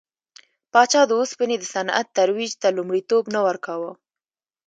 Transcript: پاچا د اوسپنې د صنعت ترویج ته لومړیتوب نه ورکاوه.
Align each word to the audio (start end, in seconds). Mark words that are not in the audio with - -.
پاچا 0.71 1.01
د 1.07 1.11
اوسپنې 1.19 1.55
د 1.59 1.63
صنعت 1.73 2.07
ترویج 2.17 2.51
ته 2.61 2.67
لومړیتوب 2.77 3.23
نه 3.35 3.39
ورکاوه. 3.47 3.91